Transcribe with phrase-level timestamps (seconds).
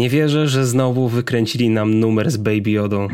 [0.00, 3.08] Nie wierzę, że znowu wykręcili nam numer z Baby Yodą.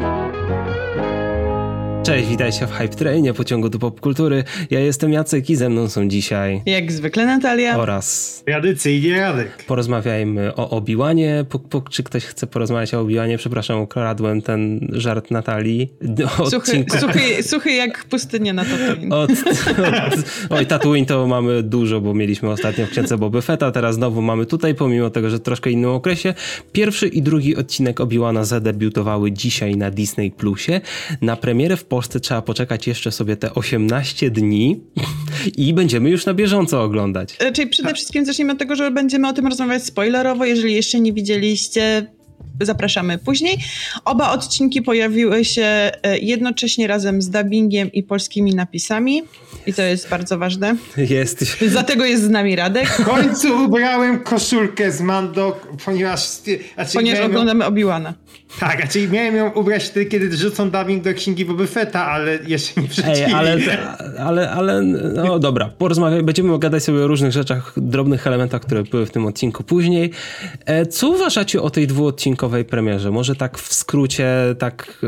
[2.07, 4.45] Cześć, witajcie w Hype Trainie, pociągu do popkultury.
[4.71, 6.63] Ja jestem Jacek i ze mną są dzisiaj...
[6.67, 7.79] Jak zwykle Natalia.
[7.79, 8.43] Oraz...
[8.47, 9.65] Tradycyjnie Radek.
[9.67, 11.45] Porozmawiajmy o Obiłanie.
[11.49, 13.39] Puk, puk, czy ktoś chce porozmawiać o Obiłanie?
[13.39, 15.93] Przepraszam, ukradłem ten żart Natalii.
[16.51, 19.13] Suchy, suchy, suchy jak pustynia na Tatooine.
[19.13, 23.95] Od, od, oj, Tatooine to mamy dużo, bo mieliśmy ostatnio w księdze Boby Fetta, teraz
[23.95, 26.35] znowu mamy tutaj, pomimo tego, że w troszkę innym okresie.
[26.73, 30.81] Pierwszy i drugi odcinek Obiłana zadebiutowały dzisiaj na Disney Plusie.
[31.21, 34.81] Na premierę w Polsce trzeba poczekać jeszcze sobie te 18 dni
[35.57, 37.37] i będziemy już na bieżąco oglądać.
[37.55, 40.45] Czyli przede wszystkim zacznijmy od tego, że będziemy o tym rozmawiać spoilerowo.
[40.45, 42.07] Jeżeli jeszcze nie widzieliście,
[42.61, 43.59] zapraszamy później.
[44.05, 49.23] Oba odcinki pojawiły się e, jednocześnie razem z dubbingiem i polskimi napisami.
[49.67, 50.77] I to jest bardzo ważne.
[50.97, 51.57] Jest.
[51.71, 52.89] Dlatego jest z nami Radek.
[52.89, 56.21] W końcu ubrałem koszulkę z Mando, ponieważ...
[56.75, 57.69] Znaczy ponieważ oglądamy ją...
[58.61, 62.39] Tak, a czyli miałem ją ubrać wtedy, kiedy rzucą dubbing do księgi Boby Fetta, ale
[62.47, 63.15] jeszcze nie wrzucili.
[63.15, 63.59] Ej, ale,
[64.29, 64.83] ale, ale,
[65.15, 69.27] no dobra, porozmawiaj, będziemy gadać sobie o różnych rzeczach, drobnych elementach, które były w tym
[69.27, 70.11] odcinku później.
[70.67, 73.11] E, co uważacie o tej dwuodcinkowej premierze?
[73.11, 74.29] Może tak w skrócie,
[74.59, 74.99] tak,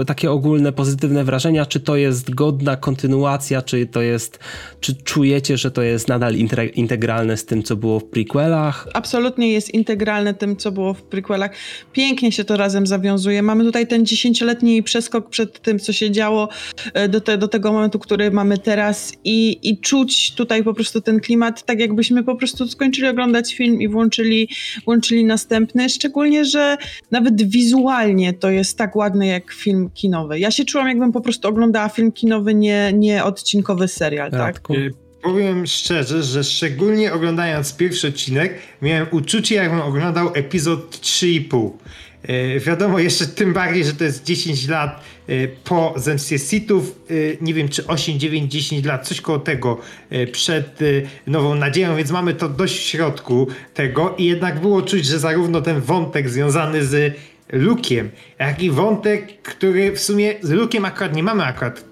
[0.00, 4.38] e, takie ogólne, pozytywne wrażenia, czy to jest godna kontynuacja, czy to jest,
[4.80, 6.34] czy czujecie, że to jest nadal
[6.74, 8.88] integralne z tym, co było w prequelach?
[8.94, 11.50] Absolutnie jest integralne tym, co było w prequelach.
[11.92, 13.42] Pięknie się to razem zawiązuje.
[13.42, 16.48] Mamy tutaj ten dziesięcioletni przeskok przed tym, co się działo
[16.94, 21.00] e, do, te, do tego momentu, który mamy teraz i, i czuć tutaj po prostu
[21.00, 24.48] ten klimat, tak jakbyśmy po prostu skończyli oglądać film i włączyli,
[24.84, 26.76] włączyli następny, szczególnie, że
[27.10, 30.38] nawet wizualnie to jest tak ładne jak film kinowy.
[30.38, 34.60] Ja się czułam, jakbym po prostu oglądała film kinowy, nie, nie odcinkowy serial, tak?
[35.22, 41.70] Powiem szczerze, że szczególnie oglądając pierwszy odcinek, miałem uczucie, jakbym oglądał epizod 3,5.
[42.22, 47.14] E, wiadomo jeszcze tym bardziej, że to jest 10 lat e, po zemstie Sithów, e,
[47.40, 49.78] nie wiem czy 8, 9, 10 lat, coś koło tego
[50.32, 50.78] przed
[51.26, 54.14] Nową Nadzieją, więc mamy to dość w środku tego.
[54.18, 57.14] I jednak było czuć, że zarówno ten wątek związany z
[57.52, 61.84] Lukiem, jak i wątek, który w sumie z Lukiem akurat nie mamy akurat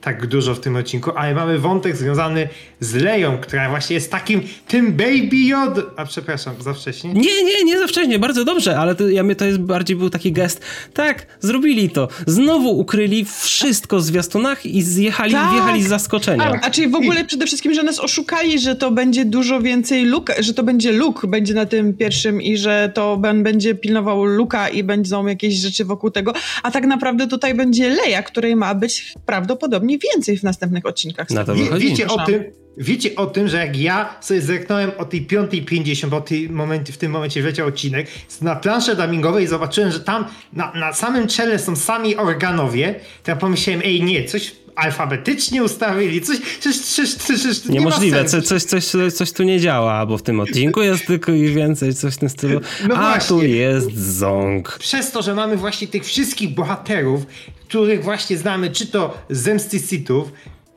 [0.00, 2.48] tak dużo w tym odcinku, ale mamy wątek związany
[2.80, 5.82] z Leją, która właśnie jest takim tym Baby Yoda.
[5.96, 7.12] A przepraszam, za wcześnie?
[7.12, 10.10] Nie, nie, nie za wcześnie, bardzo dobrze, ale to, ja mnie to jest bardziej był
[10.10, 10.60] taki gest.
[10.94, 12.08] Tak, zrobili to.
[12.26, 15.52] Znowu ukryli wszystko w zwiastunach i zjechali, tak.
[15.52, 16.44] wjechali z zaskoczenia.
[16.44, 20.04] A, a czyli w ogóle przede wszystkim, że nas oszukali, że to będzie dużo więcej
[20.04, 24.24] Luke, że to będzie Luke, będzie na tym pierwszym i że to Ben będzie pilnował
[24.24, 26.32] Luka i będą jakieś rzeczy wokół tego,
[26.62, 31.30] a tak naprawdę tutaj będzie Leia, której ma być prawdopodobnie więcej w następnych odcinkach.
[31.30, 31.88] Na to wychodzi.
[31.88, 32.44] Wiecie o tym,
[32.76, 36.98] Wiecie o tym, że jak ja sobie zerknąłem o tej 5.50, bo tej momencie, w
[36.98, 38.06] tym momencie wleciał odcinek,
[38.40, 43.36] na plansze dubbingowej zobaczyłem, że tam na, na samym czele są sami organowie, to ja
[43.36, 49.14] pomyślałem, ej nie, coś alfabetycznie ustawili, coś, coś, coś, coś, coś Niemożliwe, coś, coś, coś,
[49.14, 52.28] coś tu nie działa, bo w tym odcinku jest tylko i więcej, coś w tym
[52.28, 53.28] stylu, no a właśnie.
[53.28, 54.78] tu jest ząg.
[54.78, 57.26] Przez to, że mamy właśnie tych wszystkich bohaterów,
[57.68, 60.32] których właśnie znamy, czy to z Zemsty Sithów,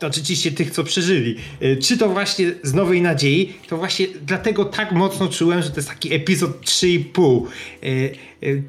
[0.10, 4.66] to oczywiście tych, co przeżyli, y, czy to właśnie z Nowej Nadziei, to właśnie dlatego
[4.66, 7.48] tak mocno czułem, że to jest taki epizod 3,5.
[7.84, 8.16] Y,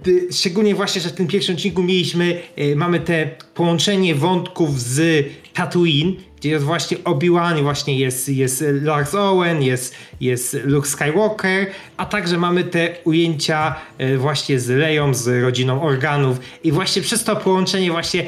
[0.09, 2.41] y, szczególnie właśnie, że w tym pierwszym odcinku mieliśmy,
[2.77, 9.63] mamy te połączenie wątków z Tatooine, gdzie jest właśnie Obi-Wan, właśnie jest, jest Lars Owen,
[9.63, 13.75] jest, jest Luke Skywalker, a także mamy te ujęcia
[14.19, 16.39] właśnie z Leją, z rodziną organów.
[16.65, 18.27] I właśnie przez to połączenie właśnie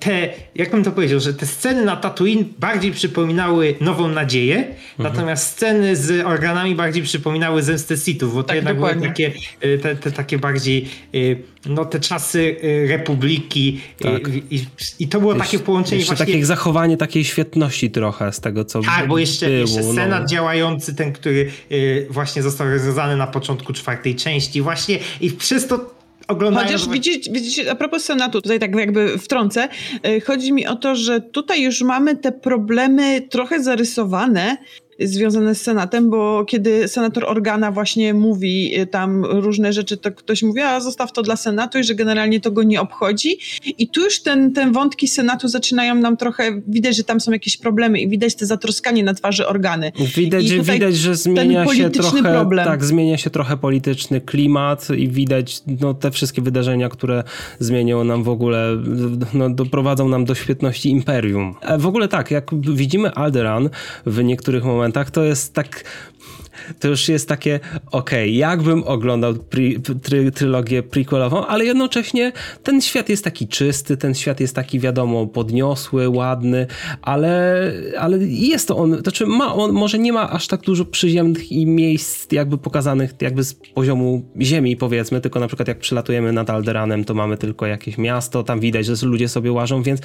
[0.00, 4.76] te, jak bym to powiedział, że te sceny na Tatooine bardziej przypominały Nową Nadzieję, mhm.
[4.98, 9.00] natomiast sceny z organami bardziej przypominały Zemstę Sithów, bo to tak, jednak dokładnie.
[9.00, 11.18] były takie, e, te, te, takie bardziej e,
[11.66, 12.56] no te czasy
[12.88, 14.28] Republiki tak.
[14.50, 14.66] i,
[14.98, 16.34] i, to było jeszcze, takie połączenie jeszcze właśnie...
[16.34, 19.94] takie zachowanie takiej świetności trochę z tego, co Tak, bo jeszcze, było, jeszcze no.
[19.94, 20.28] Senat no.
[20.28, 21.50] działający, ten, który
[22.10, 25.93] właśnie został rozwiązany na początku czwartej części właśnie i przez to
[26.28, 26.66] oglądają...
[26.66, 29.68] Chociaż widzicie, widzicie, a propos Senatu, tutaj tak jakby wtrącę,
[30.02, 34.56] e, chodzi mi o to, że tutaj już mamy te problemy trochę zarysowane,
[35.00, 40.42] związane z Senatem, bo kiedy senator Organa właśnie mówi y, tam różne rzeczy, to ktoś
[40.42, 43.38] mówi, a zostaw to dla Senatu i że generalnie to go nie obchodzi.
[43.78, 47.56] I tu już ten, ten wątki Senatu zaczynają nam trochę, widać, że tam są jakieś
[47.56, 49.92] problemy i widać te zatroskanie na twarzy Organy.
[50.16, 52.66] Widać, że, widać że zmienia się trochę, problem.
[52.66, 57.24] tak, zmienia się trochę polityczny klimat i widać no, te wszystkie wydarzenia, które
[57.58, 58.76] zmienią nam w ogóle,
[59.34, 61.54] no, doprowadzą nam do świetności imperium.
[61.60, 63.70] E, w ogóle tak, jak widzimy Alderan
[64.06, 65.84] w niektórych momentach, momentach to jest tak
[66.80, 67.60] to już jest takie,
[67.90, 73.96] okej, okay, jakbym oglądał pri, try, trylogię prequelową, ale jednocześnie ten świat jest taki czysty,
[73.96, 76.66] ten świat jest taki, wiadomo, podniosły, ładny,
[77.02, 80.84] ale, ale jest to on, to znaczy ma on, może nie ma aż tak dużo
[80.84, 86.32] przyziemnych i miejsc jakby pokazanych jakby z poziomu ziemi, powiedzmy, tylko na przykład jak przylatujemy
[86.32, 90.00] nad Alderanem, to mamy tylko jakieś miasto, tam widać, że ludzie sobie łażą, więc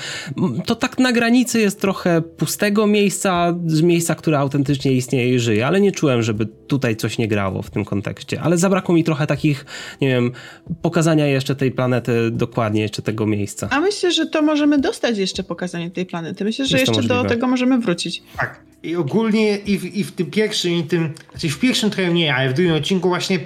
[0.65, 5.67] to tak na granicy jest trochę pustego miejsca, z miejsca, które autentycznie istnieje i żyje,
[5.67, 8.41] ale nie czułem, żeby tutaj coś nie grało w tym kontekście.
[8.41, 9.65] Ale zabrakło mi trochę takich,
[10.01, 10.31] nie wiem,
[10.81, 13.67] pokazania jeszcze tej planety dokładnie, jeszcze tego miejsca.
[13.71, 16.43] A myślę, że to możemy dostać jeszcze pokazanie tej planety.
[16.43, 18.23] Myślę, że jeszcze do tego możemy wrócić.
[18.37, 18.59] Tak.
[18.83, 22.35] I ogólnie i w, i w tym pierwszym, i tym, znaczy w pierwszym trochę nie,
[22.35, 23.39] ale w drugim odcinku właśnie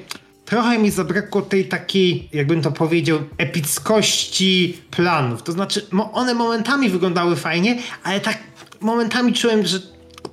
[0.45, 5.43] trochę mi zabrakło tej takiej, jakbym to powiedział, epickości planów.
[5.43, 8.37] To znaczy, one momentami wyglądały fajnie, ale tak
[8.81, 9.79] momentami czułem, że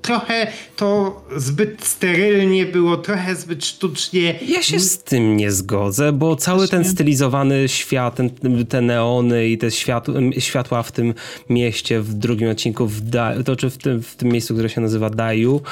[0.02, 0.46] trochę
[0.80, 4.38] to zbyt sterylnie było, trochę zbyt sztucznie.
[4.48, 8.30] Ja się z tym nie zgodzę, bo cały ten stylizowany świat, ten,
[8.68, 11.14] te neony i te światła, światła w tym
[11.48, 14.80] mieście w drugim odcinku, w da, to czy w tym, w tym miejscu, które się
[14.80, 15.62] nazywa Daju,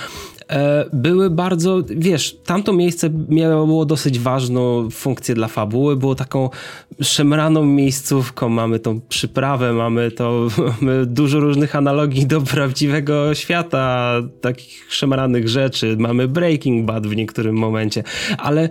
[0.49, 6.51] E, były bardzo, wiesz, tamto miejsce miało dosyć ważną funkcję dla fabuły, było taką
[7.03, 10.49] szemraną miejscówką, mamy tą przyprawę, mamy to,
[10.81, 17.57] mamy dużo różnych analogii do prawdziwego świata, takich szemranych rzeczy, mamy Breaking Bad w niektórym
[17.57, 18.03] momencie,
[18.39, 18.69] ale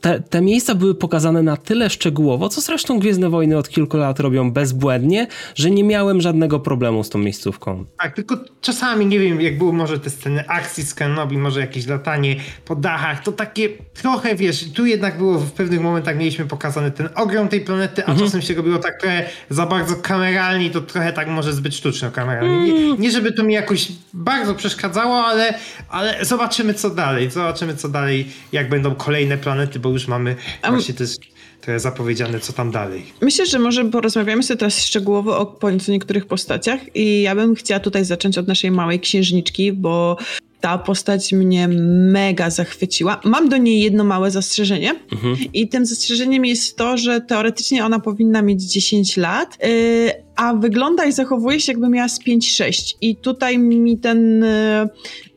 [0.00, 4.20] te, te miejsca były pokazane na tyle szczegółowo, co zresztą Gwiezdne Wojny od kilku lat
[4.20, 7.84] robią bezbłędnie, że nie miałem żadnego problemu z tą miejscówką.
[7.98, 11.86] Tak, tylko czasami, nie wiem, jak były może te sceny akcji z Kenobi, może jakieś
[11.86, 16.90] latanie po dachach, to takie trochę, wiesz, tu jednak było w pewnych momentach mieliśmy pokazany
[16.90, 18.26] ten ogrom tej planety, a mhm.
[18.26, 22.72] czasem się robiło tak trochę za bardzo kameralnie to trochę tak może zbyt sztuczno kameralnie.
[22.72, 23.00] Nie, mm.
[23.00, 25.51] nie żeby to mi jakoś bardzo przeszkadzało, ale,
[25.88, 30.36] ale zobaczymy co dalej, zobaczymy co dalej, jak będą kolejne planety, bo już mamy
[30.68, 31.16] właśnie też
[31.64, 33.04] to jest zapowiedziane, co tam dalej.
[33.20, 38.04] Myślę, że może porozmawiamy sobie teraz szczegółowo o niektórych postaciach i ja bym chciała tutaj
[38.04, 40.16] zacząć od naszej małej księżniczki, bo
[40.60, 41.68] ta postać mnie
[42.12, 43.20] mega zachwyciła.
[43.24, 45.36] Mam do niej jedno małe zastrzeżenie mhm.
[45.52, 51.04] i tym zastrzeżeniem jest to, że teoretycznie ona powinna mieć 10 lat, yy, a wygląda
[51.04, 54.88] i zachowuje się jakby miała z 5-6 i tutaj mi ten yy,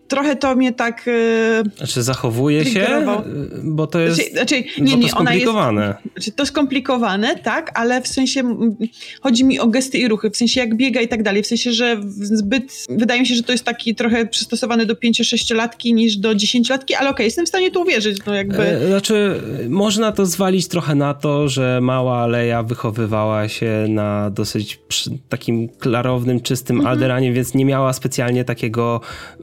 [0.08, 1.08] trochę to mnie tak.
[1.08, 3.06] E, znaczy, zachowuje się,
[3.64, 4.16] bo to jest.
[4.16, 5.98] Znaczy, znaczy nie, nie, to skomplikowane.
[6.06, 8.44] Jest, znaczy, to skomplikowane, tak, ale w sensie
[9.22, 11.44] chodzi mi o gesty i ruchy, w sensie jak biega i tak dalej.
[11.44, 12.86] W sensie, że zbyt.
[12.90, 17.10] Wydaje mi się, że to jest taki trochę przystosowany do 5-6-latki niż do 10-latki, ale
[17.10, 18.18] okej, okay, jestem w stanie to uwierzyć.
[18.26, 18.64] No jakby...
[18.64, 24.80] E, znaczy, można to zwalić trochę na to, że mała Leja wychowywała się na dosyć
[25.30, 26.94] takim klarownym, czystym mhm.
[26.94, 29.02] Alderanie, więc nie miała specjalnie takiego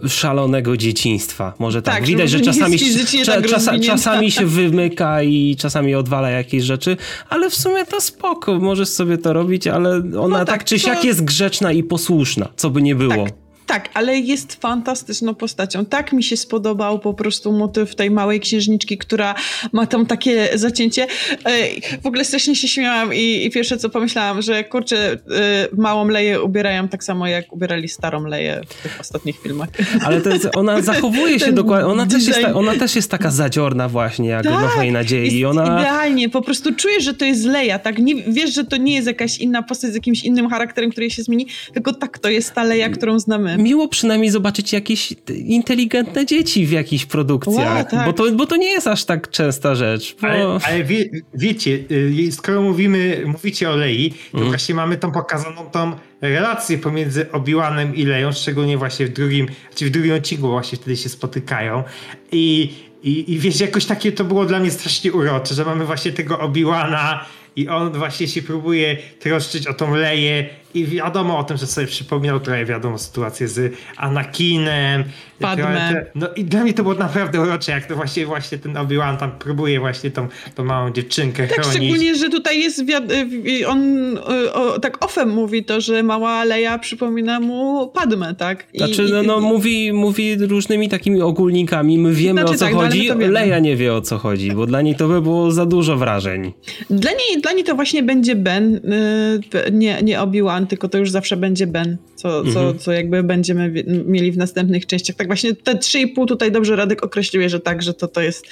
[0.09, 1.55] szalonego dzieciństwa.
[1.59, 1.95] Może tak.
[1.95, 6.97] tak Widać, że czasami, cza, tak czasa, czasami się wymyka i czasami odwala jakieś rzeczy,
[7.29, 8.59] ale w sumie to spoko.
[8.59, 11.07] Możesz sobie to robić, ale ona no tak, tak, czy siak to...
[11.07, 13.25] jest grzeczna i posłuszna, co by nie było.
[13.25, 13.42] Tak.
[13.73, 15.85] Tak, ale jest fantastyczną postacią.
[15.85, 19.35] Tak mi się spodobał po prostu motyw tej małej księżniczki, która
[19.73, 21.07] ma tam takie zacięcie.
[22.03, 25.19] W ogóle strasznie się śmiałam i, i pierwsze co pomyślałam, że kurczę, y,
[25.77, 29.69] małą Leję ubierają tak samo jak ubierali starą Leję w tych ostatnich filmach.
[30.05, 33.89] Ale to jest, ona zachowuje się dokładnie, ona też, jest, ona też jest taka zadziorna
[33.89, 35.41] właśnie, jak tak, Nowej Nadziei.
[35.41, 35.81] Jest ona...
[35.81, 37.99] Idealnie, po prostu czujesz, że to jest Leja, tak?
[37.99, 41.23] Nie, wiesz, że to nie jest jakaś inna postać z jakimś innym charakterem, który się
[41.23, 46.67] zmieni, tylko tak, to jest ta Leja, którą znamy miło przynajmniej zobaczyć jakieś inteligentne dzieci
[46.67, 48.05] w jakichś produkcjach, wow, tak.
[48.07, 50.17] bo, to, bo to nie jest aż tak częsta rzecz.
[50.23, 50.29] Bo...
[50.29, 54.49] Ale, ale wie, wiecie, y, skoro mówimy, mówicie o Lei, to mm.
[54.49, 59.87] właśnie mamy tą pokazaną tą relację pomiędzy Obi-Wanem i Leją, szczególnie właśnie w drugim, znaczy
[59.87, 61.85] w drugim odcinku właśnie wtedy się spotykają
[62.33, 66.13] i, i, i wiecie, jakoś takie to było dla mnie strasznie urocze, że mamy właśnie
[66.13, 67.19] tego Obi-Wana
[67.57, 71.87] i on właśnie się próbuje troszczyć o tą Leję i wiadomo o tym, że sobie
[71.87, 75.05] przypomniał trochę wiadomo sytuację z Anakinem.
[75.43, 76.07] Padme.
[76.15, 79.33] No i dla mnie to było naprawdę urocze, jak to właśnie, właśnie ten Obi-Wan tam
[79.39, 81.73] próbuje właśnie tą, tą małą dziewczynkę tak, chronić.
[81.73, 82.83] szczególnie, że tutaj jest,
[83.67, 84.19] on
[84.53, 88.67] o, tak ofem mówi to, że mała Leia przypomina mu Padme, tak?
[88.73, 92.75] I, znaczy, no, no mówi, mówi różnymi takimi ogólnikami, my wiemy znaczy, o co tak,
[92.75, 95.51] no, chodzi, no, Leia nie wie o co chodzi, bo dla niej to by było
[95.51, 96.53] za dużo wrażeń.
[96.91, 98.81] Dla niej, dla niej to właśnie będzie Ben, y,
[99.73, 102.55] nie, nie Obi-Wan, tylko to już zawsze będzie Ben, co, mhm.
[102.55, 105.17] co, co jakby będziemy mieli w następnych częściach.
[105.17, 108.47] Tak właśnie te 3,5 tutaj dobrze Radek określiłeś, że tak, że to, to jest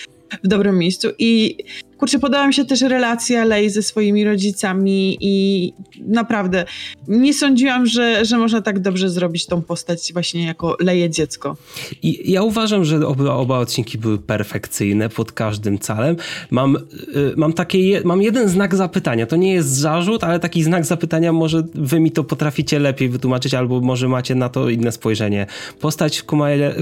[0.45, 1.57] w dobrym miejscu i
[2.01, 5.73] kurczę, podoba mi się też relacja Lei ze swoimi rodzicami i
[6.07, 6.65] naprawdę
[7.09, 11.57] nie sądziłam, że, że można tak dobrze zrobić tą postać właśnie jako Leje dziecko.
[12.03, 16.17] I ja uważam, że oba, oba odcinki były perfekcyjne pod każdym calem.
[16.51, 16.81] Mam, y,
[17.37, 19.27] mam, takie, mam jeden znak zapytania.
[19.27, 23.55] To nie jest zarzut, ale taki znak zapytania może wy mi to potraficie lepiej wytłumaczyć,
[23.55, 25.47] albo może macie na to inne spojrzenie.
[25.81, 26.23] Postać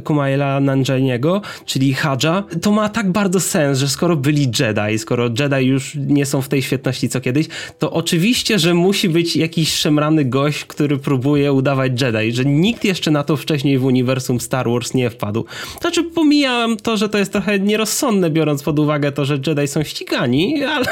[0.04, 5.66] Kumaila Nanjaniego, czyli Hadża, to ma tak bardzo sens, że skoro byli Jedi, skoro Jedi
[5.66, 7.46] już nie są w tej świetności co kiedyś,
[7.78, 13.10] to oczywiście, że musi być jakiś szemrany gość, który próbuje udawać Jedi, że nikt jeszcze
[13.10, 15.44] na to wcześniej w uniwersum Star Wars nie wpadł.
[15.80, 19.84] Znaczy pomijam to, że to jest trochę nierozsądne, biorąc pod uwagę to, że Jedi są
[19.84, 20.86] ścigani, ale,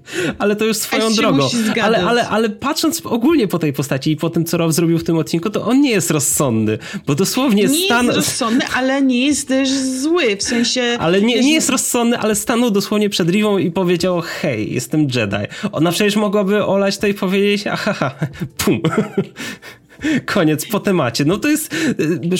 [0.38, 1.48] ale to już swoją drogą.
[1.82, 5.04] Ale, ale, ale patrząc ogólnie po tej postaci i po tym, co Rob zrobił w
[5.04, 8.06] tym odcinku, to on nie jest rozsądny, bo dosłownie nie stan...
[8.06, 9.68] jest rozsądny, ale nie jest też
[10.02, 10.96] zły, w sensie...
[11.00, 15.46] Ale nie, nie jest rozsądny, ale stanął dosłownie przed Rivą i powiedział, hej, jestem Jedi.
[15.72, 18.14] Ona przecież mogłaby olać to i powiedzieć, aha,
[18.58, 18.80] pum.
[20.26, 21.24] Koniec po temacie.
[21.24, 21.74] No to jest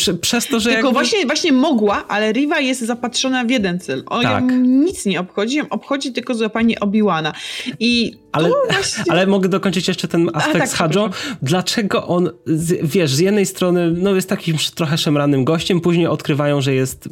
[0.08, 0.70] y, przez to, że.
[0.70, 0.92] Tylko jakby...
[0.92, 4.02] właśnie, właśnie mogła, ale Riva jest zapatrzona w jeden cel.
[4.06, 4.44] O, tak.
[4.62, 7.32] nic nie obchodzi, ją obchodzi tylko złapanie Obi-Wana.
[7.80, 9.04] I ale, właśnie...
[9.08, 11.10] ale mogę dokończyć jeszcze ten aspekt A, tak, z Hadżą.
[11.42, 12.30] Dlaczego on,
[12.82, 17.08] wiesz, z jednej strony no jest takim trochę szemranym gościem, później odkrywają, że jest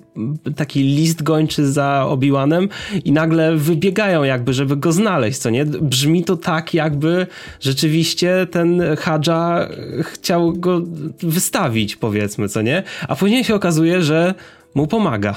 [0.56, 2.68] taki list gończy za Obi-Wanem
[3.04, 5.64] i nagle wybiegają jakby, żeby go znaleźć, co nie?
[5.64, 7.26] Brzmi to tak, jakby
[7.60, 9.68] rzeczywiście ten Hadża
[10.02, 10.82] chciał go
[11.22, 12.82] wystawić, powiedzmy, co nie?
[13.08, 14.34] A później się okazuje, że
[14.74, 15.36] mu pomaga.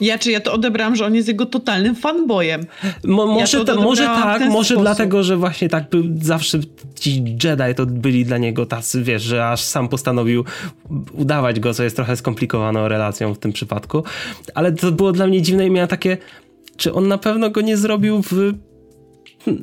[0.00, 2.66] Ja czy ja to odebrałam, że on jest jego totalnym fanboyem.
[3.04, 4.82] Mo, może, ja może tak, może sposób.
[4.82, 6.58] dlatego, że właśnie tak był zawsze
[6.94, 10.44] ci Jedi to byli dla niego tacy, wiesz, że aż sam postanowił
[11.12, 14.02] udawać go, co jest trochę skomplikowaną relacją w tym przypadku.
[14.54, 16.16] Ale to było dla mnie dziwne i miałem takie,
[16.76, 18.52] czy on na pewno go nie zrobił w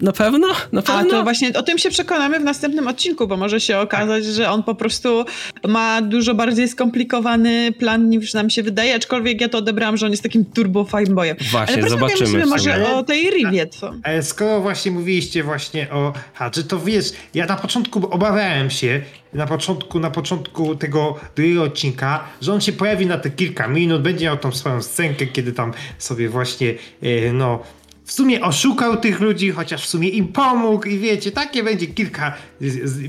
[0.02, 0.48] na pewno?
[0.72, 1.02] Na pewno?
[1.02, 4.50] A to właśnie o tym się przekonamy w następnym odcinku, bo może się okazać, że
[4.50, 5.26] on po prostu
[5.68, 10.12] ma dużo bardziej skomplikowany plan niż nam się wydaje, aczkolwiek ja to odebrałam, że on
[10.12, 11.38] jest takim turbo boyem.
[11.52, 12.28] Właśnie, Ale zobaczymy.
[12.28, 13.68] sobie może o tej Rivie.
[13.68, 13.94] Co?
[14.04, 19.02] Ale skoro właśnie mówiliście właśnie o Hadży, to wiesz, ja na początku obawiałem się,
[19.34, 24.02] na początku, na początku tego drugiego odcinka, że on się pojawi na te kilka minut,
[24.02, 27.60] będzie miał tą swoją scenkę, kiedy tam sobie właśnie, e, no
[28.06, 32.34] w sumie oszukał tych ludzi, chociaż w sumie im pomógł i wiecie, takie będzie kilka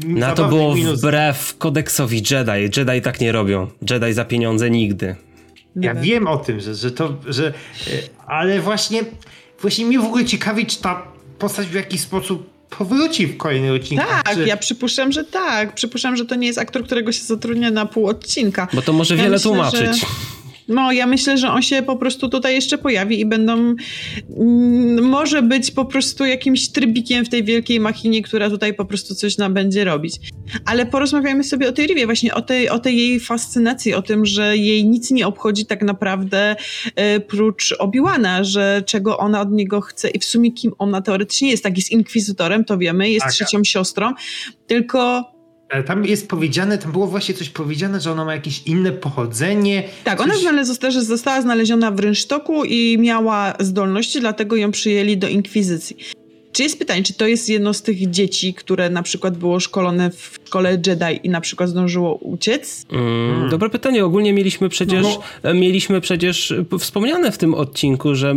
[0.06, 0.98] Na to było minut.
[0.98, 2.80] wbrew kodeksowi Jedi.
[2.80, 3.66] Jedi tak nie robią.
[3.90, 5.16] Jedi za pieniądze nigdy.
[5.76, 7.52] Ja wiem o tym, że, że to, że, e,
[8.26, 9.00] ale właśnie,
[9.60, 11.02] właśnie mnie w ogóle ciekawi, czy ta
[11.38, 14.22] postać w jakiś sposób powróci w kolejnych odcinkach.
[14.22, 14.46] Tak, czy...
[14.46, 15.74] ja przypuszczam, że tak.
[15.74, 18.68] Przypuszczam, że to nie jest aktor, którego się zatrudnia na pół odcinka.
[18.72, 20.00] Bo to może ja wiele myślę, tłumaczyć.
[20.00, 20.06] Że...
[20.68, 23.74] No, ja myślę, że on się po prostu tutaj jeszcze pojawi i będą.
[24.36, 29.14] Mm, może być po prostu jakimś trybikiem w tej wielkiej machinie, która tutaj po prostu
[29.14, 30.14] coś nam będzie robić.
[30.64, 34.26] Ale porozmawiajmy sobie o tej Riwie, właśnie o tej, o tej jej fascynacji, o tym,
[34.26, 36.56] że jej nic nie obchodzi tak naprawdę
[36.96, 41.50] e, prócz Obiłana, że czego ona od niego chce i w sumie kim ona teoretycznie
[41.50, 41.62] jest.
[41.62, 43.32] Tak, jest inkwizytorem, to wiemy, jest Taka.
[43.32, 44.12] trzecią siostrą,
[44.66, 45.33] tylko
[45.82, 49.82] tam jest powiedziane, tam było właśnie coś powiedziane, że ona ma jakieś inne pochodzenie.
[50.04, 50.26] Tak, coś...
[50.26, 55.96] ona znalez- została znaleziona w rynsztoku i miała zdolności, dlatego ją przyjęli do inkwizycji.
[56.54, 60.10] Czy jest pytanie, czy to jest jedno z tych dzieci, które na przykład było szkolone
[60.10, 62.86] w szkole Jedi i na przykład zdążyło uciec?
[62.92, 63.50] Mm, hmm.
[63.50, 64.04] Dobre pytanie.
[64.04, 65.50] Ogólnie mieliśmy przecież, no.
[65.50, 68.34] E, mieliśmy przecież e, wspomniane w tym odcinku, że,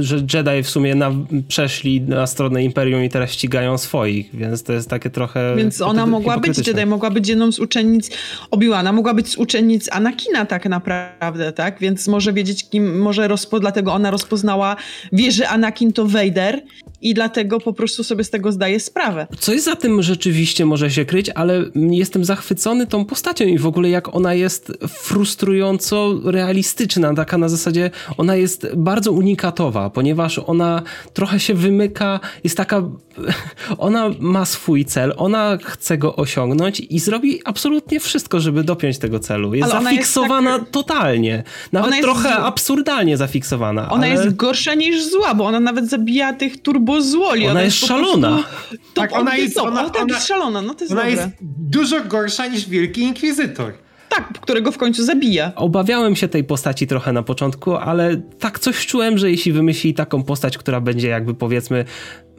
[0.00, 1.12] że Jedi w sumie na,
[1.48, 6.06] przeszli na stronę Imperium i teraz ścigają swoich, więc to jest takie trochę Więc ona
[6.06, 8.10] mogła być Jedi, mogła być jedną z uczennic
[8.50, 11.80] Obi-Wana, mogła być z uczennic Anakina tak naprawdę, tak?
[11.80, 14.76] Więc może wiedzieć kim, może rozpo, dlatego ona rozpoznała,
[15.12, 16.62] wie, że Anakin to Vader
[17.02, 19.26] i dlatego po prostu sobie z tego zdaję sprawę.
[19.38, 23.90] Coś za tym rzeczywiście może się kryć, ale jestem zachwycony tą postacią i w ogóle
[23.90, 31.40] jak ona jest frustrująco realistyczna, taka na zasadzie ona jest bardzo unikatowa, ponieważ ona trochę
[31.40, 32.82] się wymyka, jest taka
[33.78, 39.18] ona ma swój cel, ona chce go osiągnąć i zrobi absolutnie wszystko, żeby dopiąć tego
[39.18, 39.54] celu.
[39.54, 40.70] Jest ale zafiksowana jest tak...
[40.70, 43.90] totalnie, nawet trochę absurdalnie zafiksowana.
[43.90, 44.14] Ona ale...
[44.14, 47.42] jest gorsza niż zła, bo ona nawet zabija tych turbozłoli.
[47.42, 48.44] Ona, ona jest, jest szalona.
[48.94, 51.16] tak, ona jest, ona, ona, tak, jest szalona, no to jest Ona dobre.
[51.16, 51.28] jest
[51.58, 53.72] dużo gorsza niż Wielki Inkwizytor.
[54.08, 55.52] Tak, którego w końcu zabija.
[55.56, 60.22] Obawiałem się tej postaci trochę na początku, ale tak coś czułem, że jeśli wymyśli taką
[60.22, 61.84] postać, która będzie jakby powiedzmy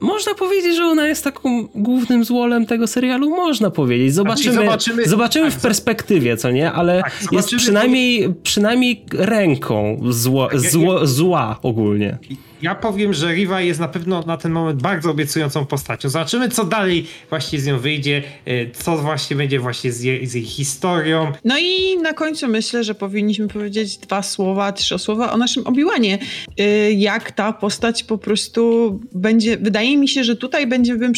[0.01, 4.13] można powiedzieć, że ona jest taką głównym złolem tego serialu, można powiedzieć.
[4.13, 6.71] Zobaczymy, Znaczy, zobaczymy- zobaczymy tak, w perspektywie, co nie?
[6.71, 12.17] Ale Tak, jest zobaczymy, przynajmniej, przynajmniej ręką zło, Tak, ja- zło, zła ogólnie.
[12.61, 16.09] Ja powiem, że Riva jest na pewno na ten moment bardzo obiecującą postacią.
[16.09, 20.33] Zobaczymy, co dalej właśnie z nią wyjdzie, y, co właśnie będzie właśnie z jej, z
[20.33, 21.31] jej historią.
[21.45, 26.19] No i na końcu myślę, że powinniśmy powiedzieć dwa słowa, trzy słowa o naszym Obiłanie.
[26.59, 29.57] Y, Jak ta postać po prostu będzie.
[29.57, 31.11] Wydaje mi się, że tutaj będziemy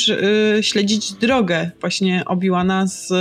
[0.58, 3.14] y, śledzić drogę właśnie Obiłana z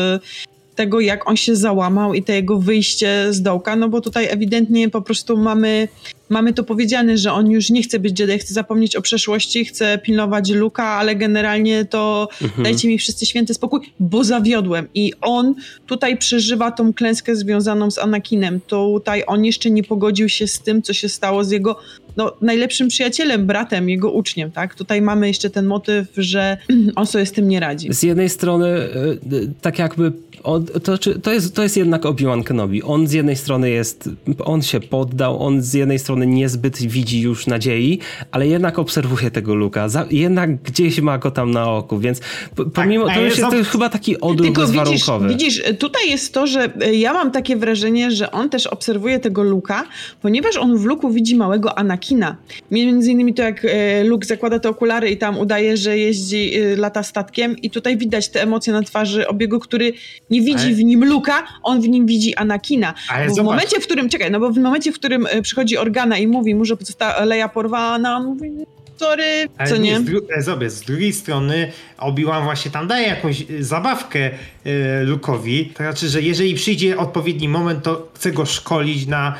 [0.74, 4.90] tego, jak on się załamał i to jego wyjście z dołka, no bo tutaj ewidentnie
[4.90, 5.88] po prostu mamy,
[6.30, 9.98] mamy to powiedziane, że on już nie chce być Jedi, chce zapomnieć o przeszłości, chce
[9.98, 12.64] pilnować Luka, ale generalnie to Mhm.
[12.64, 14.88] dajcie mi wszyscy święty spokój, bo zawiodłem.
[14.94, 15.54] I on
[15.86, 18.60] tutaj przeżywa tą klęskę związaną z Anakinem.
[18.66, 21.76] Tutaj on jeszcze nie pogodził się z tym, co się stało z jego
[22.16, 24.74] no, najlepszym przyjacielem, bratem, jego uczniem, tak?
[24.74, 26.56] Tutaj mamy jeszcze ten motyw, że
[26.96, 27.94] on sobie z tym nie radzi.
[27.94, 32.42] Z jednej strony, y, y, tak jakby, on, to, to, jest, to jest jednak Obi-Wan
[32.44, 32.82] Kenobi.
[32.82, 34.08] On z jednej strony jest,
[34.44, 37.98] on się poddał, on z jednej strony niezbyt widzi już nadziei,
[38.30, 39.88] ale jednak obserwuje tego Luka.
[39.88, 42.20] Za, jednak gdzieś ma go tam na oku, więc
[42.56, 45.28] p- pomimo, a to, już jest to jest chyba taki odruch Tylko widzisz, bezwarunkowy.
[45.28, 49.42] widzisz, tutaj jest to, że e, ja mam takie wrażenie, że on też obserwuje tego
[49.42, 49.84] Luka,
[50.22, 52.36] ponieważ on w Luku widzi małego Anakina.
[52.70, 56.76] Między innymi to jak e, Luke zakłada te okulary i tam udaje, że jeździ, e,
[56.76, 59.92] lata statkiem i tutaj widać te emocje na twarzy obiegu, który
[60.30, 62.94] nie widzi Ale- w nim Luka, on w nim widzi Anakina.
[63.08, 63.50] Ale Bo w zobacz.
[63.50, 65.76] momencie, w którym, czekaj, no bo w momencie, w którym e, przychodzi
[66.18, 68.50] I mówi mu, że została Leia porwana, on mówi,
[68.96, 69.98] sorry, Ale co nie?
[70.00, 74.70] Z, dru- e, zobacz, z drugiej strony Obi-Wan właśnie tam daje jakąś y, zabawkę y,
[75.06, 75.72] Luke'owi.
[75.72, 79.34] To znaczy, że jeżeli przyjdzie odpowiedni moment, to chce go szkolić na,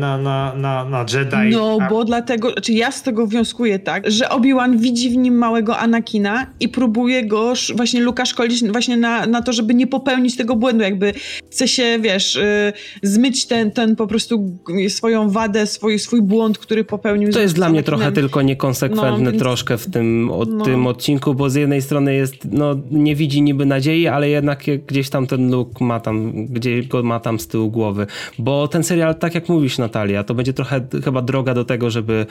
[0.00, 1.56] na, na, na, na Jedi.
[1.56, 5.34] No, a, bo dlatego, znaczy ja z tego wnioskuję tak, że Obi-Wan widzi w nim
[5.38, 10.36] małego Anakina i próbuje go właśnie Luka szkolić właśnie na, na to, żeby nie popełnić
[10.36, 11.12] tego błędu, jakby
[11.50, 12.72] chce się, wiesz, y,
[13.02, 14.58] zmyć ten, ten po prostu
[14.88, 17.32] swoją wadę, swój, swój błąd, który popełnił.
[17.32, 20.64] To jest dla mnie trochę tylko niekonsekwentne No, więc- troszkę w tym, o, No.
[20.64, 24.78] tym odcinku, bo z jednej strony jest, no nie widzi niby nadziei, ale jednak je-
[24.78, 28.06] gdzieś tam ten look ma tam, gdzie go ma tam z tyłu głowy.
[28.38, 32.26] Bo ten serial, tak jak mówisz Natalia, to będzie trochę chyba droga do tego, żeby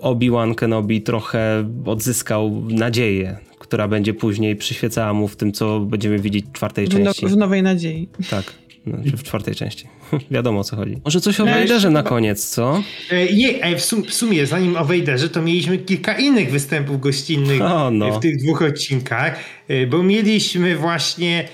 [0.00, 6.46] Obi-Wan Kenobi trochę odzyskał nadzieję, która będzie później przyświecała mu w tym, co będziemy widzieć
[6.46, 7.26] w czwartej w, no, części.
[7.26, 8.08] w Nowej Nadziei.
[8.30, 8.44] Tak.
[8.86, 9.86] Znaczy w czwartej części.
[10.30, 10.96] Wiadomo o co chodzi.
[11.04, 12.82] Może coś o No, Vaderze jeszcze na koniec, co?
[13.10, 17.00] E, Nie, e, w, sum, w sumie zanim o Vaderze, to mieliśmy kilka innych występów
[17.00, 18.12] gościnnych O, no.
[18.12, 21.48] w tych dwóch odcinkach, e, bo mieliśmy właśnie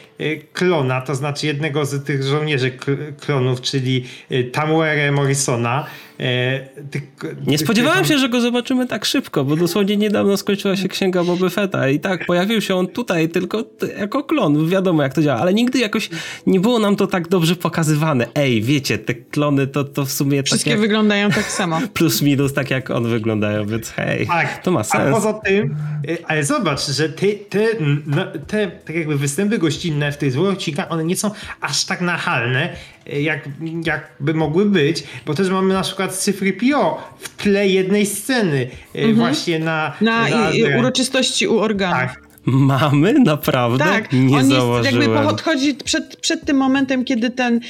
[0.53, 2.73] klona, to znaczy jednego z tych żołnierzy
[3.21, 5.87] klonów, czyli e, Tamuere Morrisona.
[6.21, 7.01] E, Ty-
[7.47, 11.25] Nie spodziewałem ty- się, że go zobaczymy tak szybko, bo dosłownie niedawno skończyła się księga
[11.25, 13.65] Boba Fetta i tak, pojawił się on tutaj tylko
[13.99, 16.11] jako klon, wiadomo jak to działa, ale nigdy jakoś
[16.47, 18.27] nie było nam to tak dobrze pokazywane.
[18.35, 21.81] Ej, wiecie, te klony to, to w sumie Wszystkie tak jak wyglądają tak samo.
[21.95, 25.15] plus minus tak jak on wyglądają, więc hej, Tak, to ma A sens.
[25.15, 25.77] poza tym,
[26.09, 27.67] e, ale zobacz, że te, te,
[28.07, 32.01] no, te tak jakby występy gościnne w tych dwóch odcinkach, one nie są aż tak
[32.01, 32.69] nachalne,
[33.07, 33.49] jak,
[33.87, 39.13] jakby mogły być, bo też mamy na przykład cyfry PO w tle jednej sceny e,
[39.13, 39.93] właśnie na...
[40.01, 41.95] Na i, i na- uroczystości u organu.
[41.97, 43.13] Tak, Mamy?
[43.13, 43.85] Naprawdę?
[43.85, 47.61] Tak, nie on jest jakby podchodzi przed, przed tym momentem, kiedy ten y,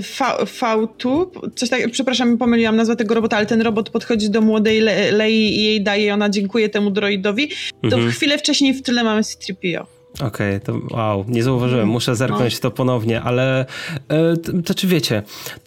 [0.00, 4.80] V, V2, coś tak, przepraszam, pomyliłam nazwę tego robota, ale ten robot podchodzi do młodej
[4.80, 7.48] Le, Lei i jej daje, ona dziękuję temu droidowi,
[7.90, 8.10] to Mhm.
[8.12, 9.84] chwilę wcześniej w tyle mamy C-3PO.
[10.20, 13.66] Okej, to wow, nie zauważyłem, muszę zerknąć to ponownie, ale
[14.08, 15.22] e, t- to czy wiecie,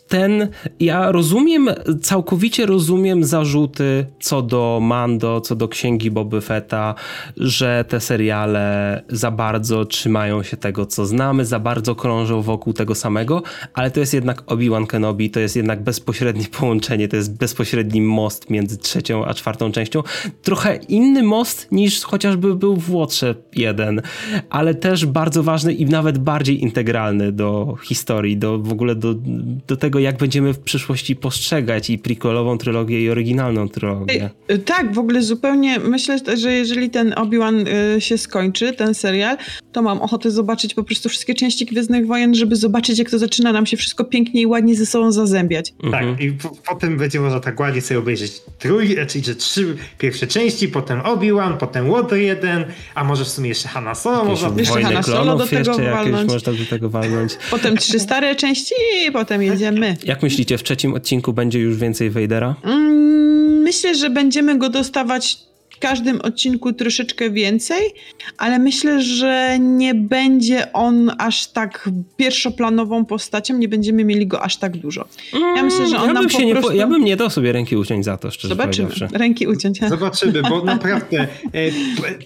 [0.08, 0.48] ten,
[0.80, 1.70] ja rozumiem,
[2.02, 6.96] całkowicie rozumiem zarzuty co do Mando, co do księgi Boby Fetta,
[7.38, 12.96] że te seriale za bardzo trzymają się tego, co znamy, za bardzo krążą wokół tego
[12.96, 13.44] samego,
[13.74, 18.50] ale to jest jednak Obi-Wan Kenobi, to jest jednak bezpośrednie połączenie, to jest bezpośredni most
[18.50, 20.04] między trzecią a czwartą częścią.
[20.42, 24.02] Trochę inny most niż chociażby był w Łotrze 1,
[24.50, 29.16] ale też bardzo ważny i nawet bardziej integralny do historii, do w ogóle do,
[29.68, 34.30] do tego, jak będziemy w przyszłości postrzegać i prequelową trylogię i oryginalną trylogię.
[34.52, 39.38] Y, Tak, w ogóle zupełnie myślę, że jeżeli ten Obi-Wan y, się skończy, ten serial,
[39.72, 43.52] to mam ochotę zobaczyć po prostu wszystkie części Gwiezdnych Wojen, żeby zobaczyć, jak to zaczyna
[43.52, 45.74] nam się wszystko pięknie i ładnie ze sobą zazębiać.
[45.92, 46.06] tak.
[46.22, 50.68] I po, potem będzie można tak ładnie sobie obejrzeć trój, czyli że trzy pierwsze części,
[50.68, 55.04] potem Obi-Wan, potem Water 1, a może w sumie jeszcze Hanna Solo można Jeszcze Hanna
[55.04, 56.32] Solo do tego jeszcze jakieś walnąć.
[56.32, 57.38] można do tego walnąć.
[57.52, 58.76] Potem trzy stare części
[59.08, 59.87] i potem jedziemy.
[60.06, 62.56] Jak myślicie, w trzecim odcinku będzie już więcej Vadera?
[62.64, 62.98] Mm,
[63.68, 65.38] Myślę, że będziemy go dostawać
[65.78, 67.82] w każdym odcinku troszeczkę więcej,
[68.38, 74.58] ale myślę, że nie będzie on aż tak pierwszoplanową postacią, nie będziemy mieli go aż
[74.58, 75.08] tak dużo.
[75.56, 76.78] Ja myślę, że on ja nam bym, po się nie po, prostu...
[76.78, 78.88] ja bym nie dał sobie ręki uciąć za to, szczerze Zobaczymy.
[78.88, 79.18] powiedziawszy.
[79.18, 79.80] Ręki uciąć.
[79.90, 81.28] Zobaczymy, bo naprawdę e,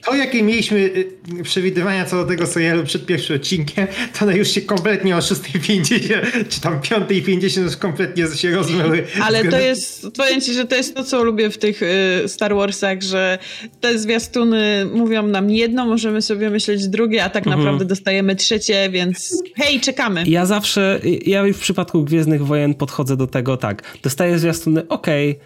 [0.05, 0.91] to, jakie mieliśmy
[1.39, 3.87] e, przewidywania co do tego serialu przed pierwszym odcinkiem,
[4.19, 9.03] to one już się kompletnie o 6.50 czy tam 5.50 już kompletnie się rozmyły.
[9.21, 12.55] Ale to jest, powiem ci, że to jest to, co lubię w tych y, Star
[12.55, 13.37] Warsach, że
[13.81, 17.59] te zwiastuny mówią nam jedno, możemy sobie myśleć drugie, a tak Mhm.
[17.59, 20.23] naprawdę dostajemy trzecie, więc hej, czekamy.
[20.27, 25.39] Ja zawsze, ja w przypadku Gwiezdnych Wojen podchodzę do tego tak, dostaję zwiastuny, okej,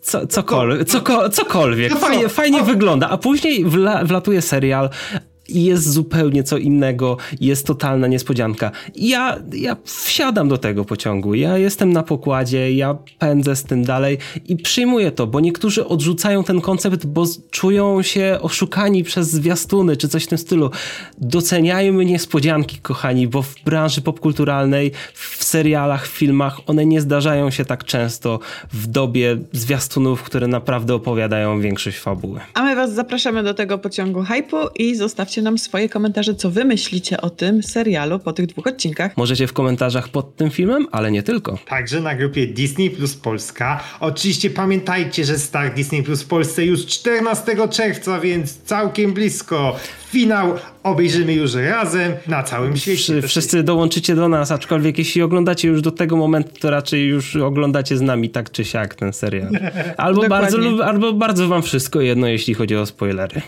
[0.00, 4.90] co, cokolwiek, coko, cokolwiek, No fajnie, fajnie wygląda, a później wla, wlatuje serial
[5.48, 8.70] jest zupełnie co innego, jest totalna niespodzianka.
[8.96, 14.18] Ja, ja wsiadam do tego pociągu, ja jestem na pokładzie, ja pędzę z tym dalej
[14.48, 20.08] i przyjmuję to, bo niektórzy odrzucają ten koncept, bo czują się oszukani przez zwiastuny czy
[20.08, 20.70] coś w tym stylu.
[21.18, 27.64] Doceniajmy niespodzianki, kochani, bo w branży popkulturalnej, w serialach, w filmach, one nie zdarzają się
[27.64, 28.38] tak często
[28.72, 32.40] w dobie zwiastunów, które naprawdę opowiadają większość fabuły.
[32.54, 36.64] A my was zapraszamy do tego pociągu hypu i zostawcie nam swoje komentarze, co wy
[36.64, 39.16] myślicie o tym serialu po tych dwóch odcinkach.
[39.16, 41.58] Możecie w komentarzach pod tym filmem, ale nie tylko.
[41.68, 43.80] Także na grupie Disney Plus Polska.
[44.00, 49.76] Oczywiście pamiętajcie, że start Disney Plus w Polsce już 14 czerwca, więc całkiem blisko.
[50.10, 53.02] Finał obejrzymy już razem na całym świecie.
[53.02, 57.36] Wszy, wszyscy dołączycie do nas, aczkolwiek jeśli oglądacie już do tego momentu, to raczej już
[57.36, 59.50] oglądacie z nami tak czy siak ten serial.
[59.96, 63.42] Albo, bardzo, albo bardzo wam wszystko jedno, jeśli chodzi o spoilery.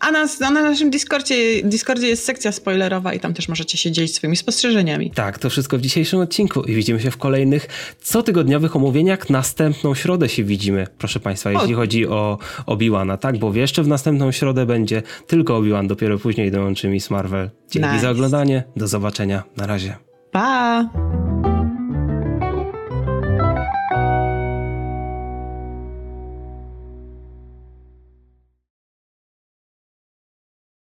[0.00, 3.92] A, nas, a na naszym Discordzie, Discordzie jest sekcja spoilerowa i tam też możecie się
[3.92, 5.10] dzielić swoimi spostrzeżeniami.
[5.10, 7.66] Tak, to wszystko w dzisiejszym odcinku i widzimy się w kolejnych
[8.04, 9.30] cotygodniowych omówieniach.
[9.30, 13.38] Następną środę się widzimy, proszę Państwa, jeśli chodzi o Obi-Wana, tak?
[13.38, 17.50] Bo jeszcze w następną środę będzie tylko Obi-Wan, dopiero później dołączy Miss Marvel.
[17.70, 18.00] Dzięki Nice.
[18.00, 19.96] za oglądanie, do zobaczenia, na razie.
[20.32, 21.09] Pa!